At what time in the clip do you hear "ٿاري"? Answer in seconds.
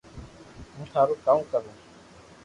0.93-1.15